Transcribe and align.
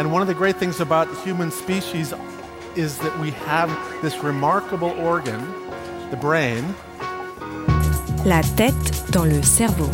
And 0.00 0.10
one 0.10 0.22
of 0.22 0.28
the 0.28 0.34
great 0.34 0.56
things 0.56 0.80
about 0.80 1.14
human 1.24 1.50
species 1.50 2.14
is 2.74 2.96
that 3.00 3.18
we 3.20 3.32
have 3.32 3.68
this 4.00 4.16
remarkable 4.24 4.92
organ, 4.92 5.38
the 6.10 6.16
brain. 6.16 6.64
La 8.24 8.40
tête 8.56 9.10
dans 9.10 9.26
le 9.26 9.42
cerveau. 9.42 9.90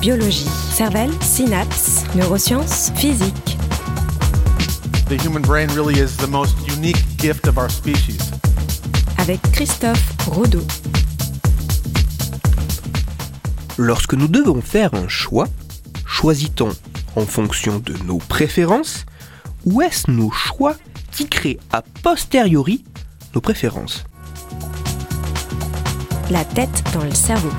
Biologie, 0.00 0.46
cervelle, 0.70 1.10
synapses, 1.20 2.04
neurosciences, 2.14 2.92
physique. 2.94 3.58
The 5.08 5.16
human 5.20 5.42
brain 5.42 5.68
really 5.74 5.98
is 5.98 6.16
the 6.16 6.28
most 6.28 6.54
unique 6.68 7.02
gift 7.16 7.48
of 7.48 7.58
our 7.58 7.68
species. 7.68 8.30
Avec 9.18 9.40
Christophe 9.52 10.14
Rodeau. 10.28 10.64
Lorsque 13.76 14.14
nous 14.14 14.28
devons 14.28 14.60
faire 14.60 14.94
un 14.94 15.08
choix, 15.08 15.48
choisit-on 16.06 16.70
en 17.18 17.26
fonction 17.26 17.80
de 17.80 17.94
nos 18.04 18.18
préférences 18.18 19.04
ou 19.64 19.82
est-ce 19.82 20.08
nos 20.08 20.30
choix 20.30 20.76
qui 21.10 21.28
créent 21.28 21.58
a 21.72 21.82
posteriori 22.02 22.84
nos 23.34 23.40
préférences? 23.40 24.04
La 26.30 26.44
tête 26.44 26.84
dans 26.94 27.02
le 27.02 27.12
cerveau. 27.12 27.50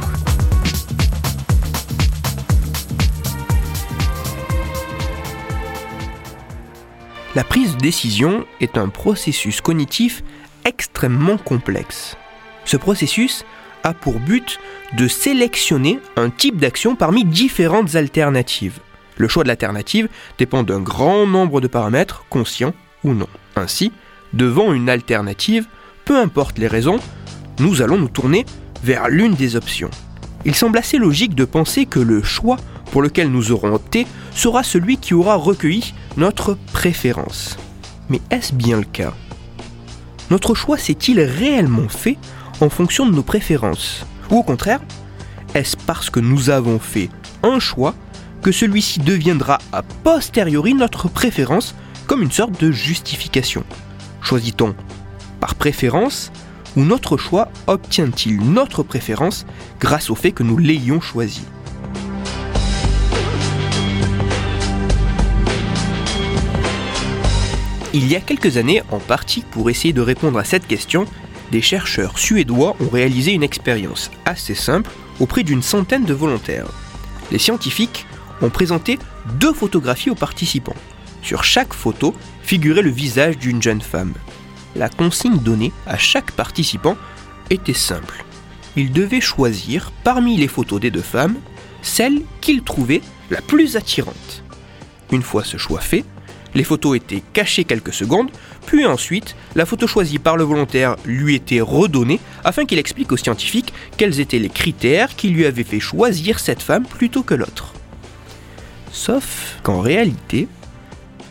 La 7.36 7.44
prise 7.44 7.76
de 7.76 7.82
décision 7.82 8.46
est 8.62 8.78
un 8.78 8.88
processus 8.88 9.60
cognitif 9.60 10.24
extrêmement 10.64 11.38
complexe. 11.38 12.16
Ce 12.64 12.78
processus 12.78 13.44
a 13.84 13.94
pour 13.94 14.20
but 14.20 14.60
de 14.94 15.08
sélectionner 15.08 16.00
un 16.16 16.30
type 16.30 16.58
d'action 16.58 16.96
parmi 16.96 17.26
différentes 17.26 17.96
alternatives. 17.96 18.80
Le 19.20 19.28
choix 19.28 19.44
de 19.44 19.50
l'alternative 19.50 20.08
dépend 20.38 20.64
d'un 20.64 20.80
grand 20.80 21.28
nombre 21.28 21.60
de 21.60 21.68
paramètres, 21.68 22.24
conscients 22.30 22.74
ou 23.04 23.14
non. 23.14 23.28
Ainsi, 23.58 23.92
devant 24.32 24.72
une 24.72 24.90
alternative, 24.90 25.68
peu 26.06 26.18
importe 26.18 26.58
les 26.58 26.68
raisons, 26.68 27.00
nous 27.60 27.82
allons 27.82 27.98
nous 27.98 28.08
tourner 28.08 28.46
vers 28.82 29.10
l'une 29.10 29.34
des 29.34 29.58
options. 29.58 29.92
Il 30.46 30.56
semble 30.56 30.78
assez 30.78 30.98
logique 30.98 31.36
de 31.36 31.44
penser 31.44 31.86
que 31.86 32.00
le 32.00 32.24
choix 32.24 32.56
pour 32.92 33.02
lequel 33.02 33.30
nous 33.30 33.52
aurons 33.52 33.74
opté 33.74 34.08
sera 34.34 34.64
celui 34.64 34.98
qui 34.98 35.14
aura 35.14 35.36
recueilli 35.36 35.94
notre 36.16 36.58
préférence. 36.72 37.58
Mais 38.08 38.22
est-ce 38.32 38.54
bien 38.54 38.78
le 38.78 38.86
cas? 38.86 39.14
Notre 40.32 40.56
choix 40.56 40.78
s'est-il 40.78 41.20
réellement 41.20 41.90
fait 41.90 42.18
en 42.62 42.70
fonction 42.70 43.06
de 43.06 43.14
nos 43.14 43.22
préférences? 43.22 44.06
Ou 44.32 44.38
au 44.38 44.44
contraire, 44.44 44.80
est-ce 45.56 45.76
parce 45.76 46.10
que 46.10 46.22
nous 46.22 46.50
avons 46.50 46.80
fait 46.80 47.10
un 47.44 47.60
choix 47.60 47.94
que 48.42 48.52
celui-ci 48.52 49.00
deviendra 49.00 49.60
a 49.72 49.82
posteriori 49.82 50.74
notre 50.74 51.08
préférence 51.10 51.76
comme 52.08 52.24
une 52.24 52.32
sorte 52.32 52.60
de 52.60 52.72
justification 52.72 53.64
Choisit-on 54.22 54.76
par 55.40 55.56
préférence 55.56 56.32
ou 56.76 56.82
notre 56.82 57.18
choix 57.18 57.50
obtient-il 57.68 58.40
notre 58.40 58.84
préférence 58.84 59.46
grâce 59.80 60.10
au 60.10 60.16
fait 60.16 60.32
que 60.32 60.44
nous 60.44 60.58
l'ayons 60.58 61.02
choisi? 61.02 61.42
Il 67.92 68.08
y 68.08 68.16
a 68.16 68.20
quelques 68.20 68.58
années, 68.58 68.84
en 68.92 69.00
partie 69.00 69.44
pour 69.50 69.72
essayer 69.72 69.94
de 69.94 70.02
répondre 70.02 70.38
à 70.38 70.44
cette 70.44 70.68
question, 70.68 71.06
des 71.52 71.62
chercheurs 71.62 72.20
suédois 72.20 72.76
ont 72.80 72.90
réalisé 72.90 73.32
une 73.32 73.42
expérience 73.42 74.12
assez 74.26 74.54
simple 74.54 74.92
auprès 75.20 75.42
d'une 75.42 75.64
centaine 75.64 76.06
de 76.06 76.14
volontaires. 76.14 76.68
Les 77.32 77.40
scientifiques 77.40 78.06
ont 78.42 78.50
présenté 78.50 79.00
deux 79.40 79.54
photographies 79.54 80.10
aux 80.10 80.16
participants. 80.16 80.76
Sur 81.22 81.44
chaque 81.44 81.74
photo 81.74 82.16
figurait 82.44 82.82
le 82.82 82.90
visage 82.90 83.38
d'une 83.38 83.62
jeune 83.62 83.82
femme. 83.82 84.14
La 84.76 84.90
consigne 84.90 85.40
donnée 85.40 85.72
à 85.86 85.98
chaque 85.98 86.32
participant 86.32 86.96
était 87.50 87.74
simple. 87.74 88.24
Il 88.76 88.92
devait 88.92 89.22
choisir 89.22 89.92
parmi 90.04 90.38
les 90.38 90.48
photos 90.48 90.80
des 90.80 90.92
deux 90.92 91.02
femmes 91.02 91.36
celle 91.82 92.22
qu'il 92.42 92.62
trouvait 92.64 93.02
la 93.30 93.42
plus 93.42 93.78
attirante. 93.78 94.44
Une 95.12 95.24
fois 95.24 95.44
ce 95.44 95.58
choix 95.58 95.80
fait, 95.80 96.06
les 96.56 96.64
photos 96.64 96.98
étaient 96.98 97.24
cachées 97.34 97.64
quelques 97.64 97.94
secondes, 97.94 98.32
puis 98.66 98.86
ensuite, 98.86 99.36
la 99.56 99.66
photo 99.66 99.88
choisie 99.88 100.20
par 100.20 100.36
le 100.36 100.44
volontaire 100.44 100.96
lui 101.06 101.36
était 101.36 101.62
redonnée 101.62 102.20
afin 102.44 102.66
qu'il 102.66 102.80
explique 102.80 103.12
aux 103.12 103.18
scientifiques 103.18 103.74
quels 103.98 104.20
étaient 104.20 104.40
les 104.40 104.50
critères 104.50 105.16
qui 105.16 105.30
lui 105.30 105.46
avaient 105.46 105.64
fait 105.64 105.80
choisir 105.80 106.40
cette 106.40 106.62
femme 106.62 106.86
plutôt 106.86 107.24
que 107.24 107.36
l'autre. 107.36 107.74
Sauf 108.92 109.58
qu'en 109.64 109.82
réalité, 109.82 110.48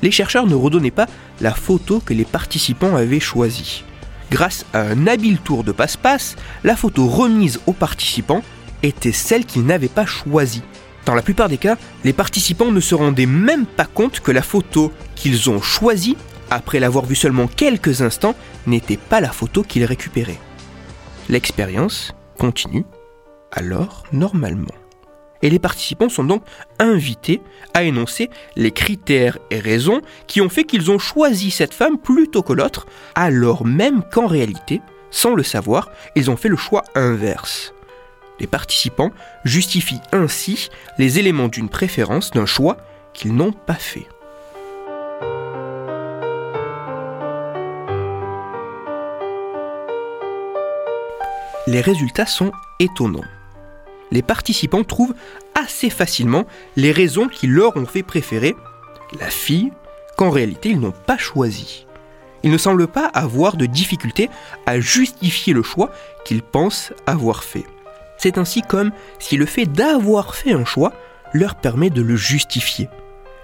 les 0.02 0.10
chercheurs 0.10 0.46
ne 0.46 0.54
redonnaient 0.54 0.90
pas 0.90 1.06
la 1.40 1.54
photo 1.54 2.00
que 2.04 2.14
les 2.14 2.24
participants 2.24 2.96
avaient 2.96 3.20
choisie. 3.20 3.84
Grâce 4.30 4.66
à 4.72 4.82
un 4.82 5.06
habile 5.06 5.38
tour 5.38 5.64
de 5.64 5.72
passe-passe, 5.72 6.36
la 6.64 6.76
photo 6.76 7.06
remise 7.06 7.60
aux 7.66 7.72
participants 7.72 8.42
était 8.82 9.12
celle 9.12 9.44
qu'ils 9.44 9.64
n'avaient 9.64 9.88
pas 9.88 10.06
choisie. 10.06 10.62
Dans 11.06 11.14
la 11.14 11.22
plupart 11.22 11.48
des 11.48 11.56
cas, 11.56 11.78
les 12.04 12.12
participants 12.12 12.70
ne 12.70 12.80
se 12.80 12.94
rendaient 12.94 13.26
même 13.26 13.64
pas 13.64 13.86
compte 13.86 14.20
que 14.20 14.30
la 14.30 14.42
photo 14.42 14.92
qu'ils 15.14 15.48
ont 15.48 15.62
choisie, 15.62 16.16
après 16.50 16.80
l'avoir 16.80 17.06
vue 17.06 17.14
seulement 17.14 17.46
quelques 17.46 18.02
instants, 18.02 18.34
n'était 18.66 18.98
pas 18.98 19.20
la 19.20 19.30
photo 19.30 19.62
qu'ils 19.62 19.84
récupéraient. 19.84 20.40
L'expérience 21.28 22.12
continue 22.38 22.84
alors 23.52 24.04
normalement. 24.12 24.77
Et 25.42 25.50
les 25.50 25.58
participants 25.58 26.08
sont 26.08 26.24
donc 26.24 26.42
invités 26.78 27.40
à 27.74 27.82
énoncer 27.84 28.30
les 28.56 28.72
critères 28.72 29.38
et 29.50 29.60
raisons 29.60 30.00
qui 30.26 30.40
ont 30.40 30.48
fait 30.48 30.64
qu'ils 30.64 30.90
ont 30.90 30.98
choisi 30.98 31.50
cette 31.50 31.74
femme 31.74 31.98
plutôt 31.98 32.42
que 32.42 32.52
l'autre, 32.52 32.86
alors 33.14 33.64
même 33.64 34.02
qu'en 34.10 34.26
réalité, 34.26 34.80
sans 35.10 35.34
le 35.34 35.42
savoir, 35.42 35.90
ils 36.16 36.30
ont 36.30 36.36
fait 36.36 36.48
le 36.48 36.56
choix 36.56 36.84
inverse. 36.94 37.72
Les 38.40 38.46
participants 38.46 39.10
justifient 39.44 40.00
ainsi 40.12 40.70
les 40.98 41.18
éléments 41.18 41.48
d'une 41.48 41.68
préférence, 41.68 42.30
d'un 42.30 42.46
choix 42.46 42.76
qu'ils 43.12 43.34
n'ont 43.34 43.52
pas 43.52 43.74
fait. 43.74 44.06
Les 51.66 51.80
résultats 51.82 52.26
sont 52.26 52.50
étonnants. 52.78 53.24
Les 54.10 54.22
participants 54.22 54.84
trouvent 54.84 55.14
assez 55.54 55.90
facilement 55.90 56.46
les 56.76 56.92
raisons 56.92 57.28
qui 57.28 57.46
leur 57.46 57.76
ont 57.76 57.86
fait 57.86 58.02
préférer 58.02 58.56
la 59.20 59.28
fille 59.28 59.72
qu'en 60.16 60.30
réalité 60.30 60.70
ils 60.70 60.80
n'ont 60.80 60.92
pas 60.92 61.18
choisi. 61.18 61.86
Ils 62.42 62.50
ne 62.50 62.58
semblent 62.58 62.86
pas 62.86 63.06
avoir 63.06 63.56
de 63.56 63.66
difficulté 63.66 64.30
à 64.66 64.80
justifier 64.80 65.52
le 65.52 65.62
choix 65.62 65.90
qu'ils 66.24 66.42
pensent 66.42 66.92
avoir 67.06 67.42
fait. 67.42 67.64
C'est 68.16 68.38
ainsi 68.38 68.62
comme 68.62 68.92
si 69.18 69.36
le 69.36 69.46
fait 69.46 69.66
d'avoir 69.66 70.34
fait 70.34 70.52
un 70.52 70.64
choix 70.64 70.92
leur 71.32 71.56
permet 71.56 71.90
de 71.90 72.02
le 72.02 72.16
justifier. 72.16 72.88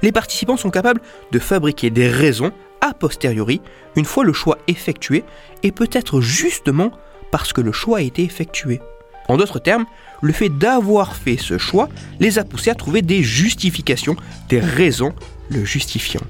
Les 0.02 0.12
participants 0.12 0.56
sont 0.56 0.70
capables 0.70 1.00
de 1.32 1.38
fabriquer 1.38 1.90
des 1.90 2.08
raisons 2.08 2.52
a 2.80 2.92
posteriori 2.92 3.62
une 3.96 4.04
fois 4.04 4.24
le 4.24 4.32
choix 4.32 4.58
effectué 4.66 5.24
et 5.62 5.72
peut-être 5.72 6.20
justement 6.20 6.90
parce 7.30 7.52
que 7.52 7.62
le 7.62 7.72
choix 7.72 7.98
a 7.98 8.02
été 8.02 8.22
effectué. 8.22 8.80
En 9.28 9.36
d'autres 9.36 9.58
termes, 9.58 9.86
le 10.22 10.32
fait 10.32 10.48
d'avoir 10.48 11.16
fait 11.16 11.36
ce 11.36 11.58
choix 11.58 11.88
les 12.20 12.38
a 12.38 12.44
poussés 12.44 12.70
à 12.70 12.74
trouver 12.74 13.02
des 13.02 13.22
justifications, 13.22 14.16
des 14.48 14.60
raisons 14.60 15.14
le 15.50 15.64
justifiant. 15.64 16.22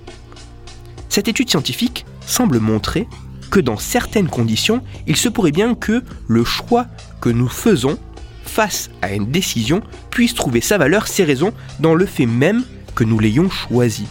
Cette 1.09 1.29
étude 1.29 1.51
scientifique 1.51 2.05
semble 2.27 2.59
montrer 2.59 3.07
que 3.51 3.61
dans 3.61 3.77
certaines 3.77 4.29
conditions, 4.29 4.83
il 5.07 5.17
se 5.17 5.29
pourrait 5.29 5.53
bien 5.53 5.75
que 5.75 6.03
le 6.27 6.45
choix 6.45 6.87
que 7.21 7.29
nous 7.29 7.49
faisons 7.49 7.99
face 8.45 8.91
à 9.03 9.13
une 9.13 9.31
décision 9.31 9.83
puisse 10.11 10.35
trouver 10.35 10.61
sa 10.61 10.79
valeur, 10.79 11.07
ses 11.07 11.25
raisons, 11.25 11.53
dans 11.81 11.95
le 11.95 12.07
fait 12.07 12.27
même 12.27 12.65
que 12.95 13.05
nous 13.05 13.19
l'ayons 13.19 13.51
choisi. 13.51 14.07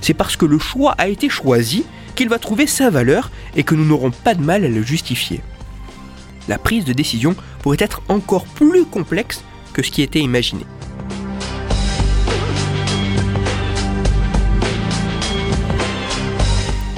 C'est 0.00 0.14
parce 0.14 0.36
que 0.36 0.46
le 0.46 0.58
choix 0.58 0.94
a 0.98 1.08
été 1.08 1.28
choisi 1.28 1.84
qu'il 2.14 2.28
va 2.28 2.38
trouver 2.38 2.66
sa 2.66 2.90
valeur 2.90 3.30
et 3.56 3.62
que 3.62 3.74
nous 3.74 3.84
n'aurons 3.84 4.10
pas 4.10 4.34
de 4.34 4.42
mal 4.42 4.64
à 4.64 4.68
le 4.68 4.82
justifier. 4.82 5.40
La 6.48 6.58
prise 6.58 6.84
de 6.84 6.92
décision 6.92 7.36
pourrait 7.62 7.78
être 7.80 8.02
encore 8.08 8.44
plus 8.44 8.84
complexe 8.84 9.42
que 9.72 9.82
ce 9.82 9.90
qui 9.90 10.02
était 10.02 10.20
imaginé. 10.20 10.66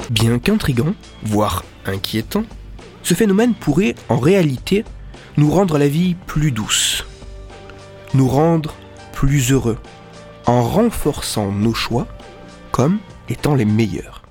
Bien 0.09 0.39
qu'intrigant, 0.39 0.93
voire 1.23 1.63
inquiétant, 1.85 2.43
ce 3.03 3.13
phénomène 3.13 3.53
pourrait 3.53 3.95
en 4.09 4.17
réalité 4.17 4.83
nous 5.37 5.51
rendre 5.51 5.77
la 5.77 5.87
vie 5.87 6.15
plus 6.25 6.51
douce, 6.51 7.05
nous 8.13 8.27
rendre 8.27 8.73
plus 9.13 9.51
heureux, 9.51 9.77
en 10.45 10.63
renforçant 10.63 11.51
nos 11.51 11.73
choix 11.73 12.07
comme 12.71 12.99
étant 13.29 13.55
les 13.55 13.65
meilleurs. 13.65 14.24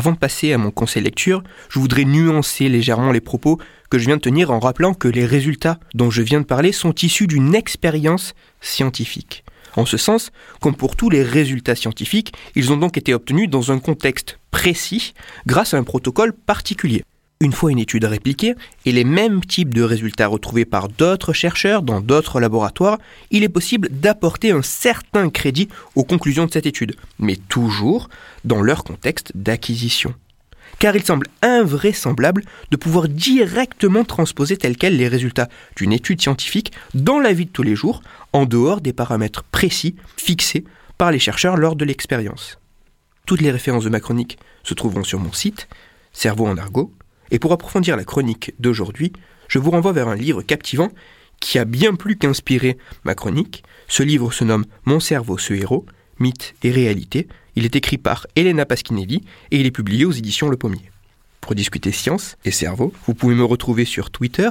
Avant 0.00 0.12
de 0.12 0.16
passer 0.16 0.54
à 0.54 0.56
mon 0.56 0.70
conseil 0.70 1.02
lecture, 1.02 1.42
je 1.68 1.78
voudrais 1.78 2.06
nuancer 2.06 2.70
légèrement 2.70 3.12
les 3.12 3.20
propos 3.20 3.58
que 3.90 3.98
je 3.98 4.06
viens 4.06 4.16
de 4.16 4.22
tenir 4.22 4.50
en 4.50 4.58
rappelant 4.58 4.94
que 4.94 5.08
les 5.08 5.26
résultats 5.26 5.78
dont 5.92 6.08
je 6.10 6.22
viens 6.22 6.40
de 6.40 6.46
parler 6.46 6.72
sont 6.72 6.94
issus 7.02 7.26
d'une 7.26 7.54
expérience 7.54 8.32
scientifique. 8.62 9.44
En 9.76 9.84
ce 9.84 9.98
sens, 9.98 10.30
comme 10.62 10.74
pour 10.74 10.96
tous 10.96 11.10
les 11.10 11.22
résultats 11.22 11.74
scientifiques, 11.74 12.32
ils 12.54 12.72
ont 12.72 12.78
donc 12.78 12.96
été 12.96 13.12
obtenus 13.12 13.50
dans 13.50 13.72
un 13.72 13.78
contexte 13.78 14.38
précis 14.50 15.12
grâce 15.46 15.74
à 15.74 15.76
un 15.76 15.84
protocole 15.84 16.32
particulier. 16.32 17.04
Une 17.42 17.54
fois 17.54 17.72
une 17.72 17.78
étude 17.78 18.04
répliquée 18.04 18.54
et 18.84 18.92
les 18.92 19.04
mêmes 19.04 19.42
types 19.42 19.72
de 19.72 19.80
résultats 19.80 20.26
retrouvés 20.26 20.66
par 20.66 20.88
d'autres 20.88 21.32
chercheurs 21.32 21.80
dans 21.80 22.02
d'autres 22.02 22.38
laboratoires, 22.38 22.98
il 23.30 23.44
est 23.44 23.48
possible 23.48 23.88
d'apporter 23.90 24.50
un 24.50 24.60
certain 24.60 25.30
crédit 25.30 25.70
aux 25.94 26.04
conclusions 26.04 26.44
de 26.44 26.52
cette 26.52 26.66
étude, 26.66 26.96
mais 27.18 27.36
toujours 27.36 28.10
dans 28.44 28.60
leur 28.60 28.84
contexte 28.84 29.32
d'acquisition. 29.34 30.14
Car 30.78 30.94
il 30.96 31.02
semble 31.02 31.28
invraisemblable 31.40 32.44
de 32.70 32.76
pouvoir 32.76 33.08
directement 33.08 34.04
transposer 34.04 34.58
tels 34.58 34.76
quels 34.76 34.98
les 34.98 35.08
résultats 35.08 35.48
d'une 35.76 35.94
étude 35.94 36.20
scientifique 36.20 36.72
dans 36.92 37.20
la 37.20 37.32
vie 37.32 37.46
de 37.46 37.50
tous 37.50 37.62
les 37.62 37.74
jours, 37.74 38.02
en 38.34 38.44
dehors 38.44 38.82
des 38.82 38.92
paramètres 38.92 39.44
précis 39.44 39.96
fixés 40.18 40.64
par 40.98 41.10
les 41.10 41.18
chercheurs 41.18 41.56
lors 41.56 41.74
de 41.74 41.86
l'expérience. 41.86 42.58
Toutes 43.24 43.40
les 43.40 43.50
références 43.50 43.84
de 43.84 43.88
ma 43.88 44.00
chronique 44.00 44.38
se 44.62 44.74
trouveront 44.74 45.04
sur 45.04 45.20
mon 45.20 45.32
site, 45.32 45.68
Cerveau 46.12 46.46
en 46.46 46.58
argot, 46.58 46.92
et 47.30 47.38
pour 47.38 47.52
approfondir 47.52 47.96
la 47.96 48.04
chronique 48.04 48.52
d'aujourd'hui, 48.58 49.12
je 49.48 49.58
vous 49.58 49.70
renvoie 49.70 49.92
vers 49.92 50.08
un 50.08 50.14
livre 50.14 50.42
captivant 50.42 50.90
qui 51.40 51.58
a 51.58 51.64
bien 51.64 51.94
plus 51.94 52.16
qu'inspiré 52.16 52.76
ma 53.04 53.14
chronique. 53.14 53.64
Ce 53.88 54.02
livre 54.02 54.32
se 54.32 54.44
nomme 54.44 54.66
Mon 54.84 55.00
cerveau, 55.00 55.38
ce 55.38 55.54
héros, 55.54 55.86
mythe 56.18 56.54
et 56.62 56.70
réalité. 56.70 57.26
Il 57.56 57.64
est 57.64 57.76
écrit 57.76 57.98
par 57.98 58.26
Elena 58.36 58.66
Pasquinelli 58.66 59.24
et 59.50 59.58
il 59.58 59.66
est 59.66 59.70
publié 59.70 60.04
aux 60.04 60.12
éditions 60.12 60.48
Le 60.48 60.56
Pommier. 60.56 60.90
Pour 61.40 61.54
discuter 61.54 61.90
science 61.90 62.36
et 62.44 62.50
cerveau, 62.50 62.92
vous 63.06 63.14
pouvez 63.14 63.34
me 63.34 63.44
retrouver 63.44 63.84
sur 63.84 64.10
Twitter, 64.10 64.50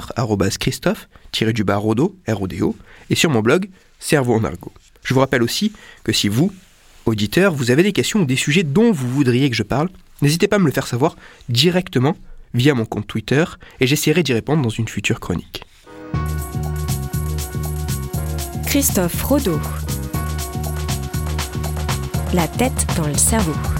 Christophe, 0.58 1.08
du 1.32 1.64
bas 1.64 1.76
Rodo, 1.76 2.16
R-O-D-O, 2.28 2.76
et 3.08 3.14
sur 3.14 3.30
mon 3.30 3.40
blog, 3.40 3.68
Cerveau 4.00 4.34
en 4.34 4.44
argot. 4.44 4.72
Je 5.04 5.14
vous 5.14 5.20
rappelle 5.20 5.42
aussi 5.42 5.72
que 6.04 6.12
si 6.12 6.28
vous, 6.28 6.52
auditeur, 7.06 7.54
vous 7.54 7.70
avez 7.70 7.82
des 7.82 7.92
questions 7.92 8.20
ou 8.20 8.24
des 8.24 8.36
sujets 8.36 8.62
dont 8.62 8.92
vous 8.92 9.08
voudriez 9.08 9.48
que 9.50 9.56
je 9.56 9.62
parle, 9.62 9.88
n'hésitez 10.22 10.48
pas 10.48 10.56
à 10.56 10.58
me 10.58 10.66
le 10.66 10.72
faire 10.72 10.86
savoir 10.86 11.16
directement 11.48 12.16
via 12.54 12.74
mon 12.74 12.84
compte 12.84 13.06
Twitter 13.06 13.44
et 13.80 13.86
j'essaierai 13.86 14.22
d'y 14.22 14.32
répondre 14.32 14.62
dans 14.62 14.68
une 14.68 14.88
future 14.88 15.20
chronique. 15.20 15.64
Christophe 18.66 19.22
Rodeau. 19.22 19.60
La 22.32 22.46
tête 22.46 22.86
dans 22.96 23.08
le 23.08 23.14
cerveau. 23.14 23.79